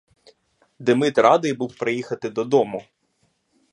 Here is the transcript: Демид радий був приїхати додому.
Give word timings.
Демид 0.79 1.17
радий 1.17 1.53
був 1.53 1.75
приїхати 1.75 2.29
додому. 2.29 2.83